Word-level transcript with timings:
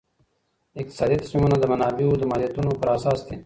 اقتصادي 0.81 1.15
تصمیمونه 1.21 1.55
د 1.59 1.63
منابعو 1.71 2.19
د 2.19 2.23
محدودیتونو 2.29 2.71
پر 2.79 2.87
اساس 2.97 3.19
دي. 3.27 3.35